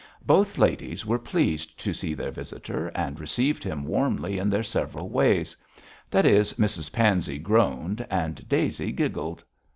[0.25, 5.09] Both ladies were pleased to see their visitor and received him warmly in their several
[5.09, 5.55] ways;
[6.09, 9.43] that is, Mrs Pansey groaned and Daisy giggled.